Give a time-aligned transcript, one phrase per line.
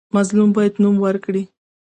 [0.15, 1.43] مظلوم باید نوم ورکړي.